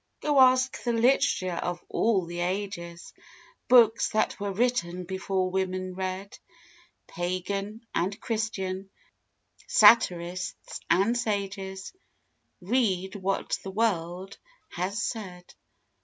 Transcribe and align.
Go 0.19 0.39
ask 0.41 0.81
the 0.83 0.93
literature 0.93 1.59
of 1.61 1.79
all 1.87 2.25
the 2.25 2.39
ages! 2.39 3.13
Books 3.67 4.09
that 4.09 4.39
were 4.39 4.51
written 4.51 5.03
before 5.03 5.51
women 5.51 5.93
read! 5.93 6.39
Pagan 7.05 7.85
and 7.93 8.19
Christian, 8.19 8.89
satirists 9.67 10.79
and 10.89 11.15
sages 11.15 11.93
Read 12.61 13.15
what 13.15 13.59
the 13.61 13.69
world 13.69 14.39
has 14.69 14.99
said. 15.03 15.53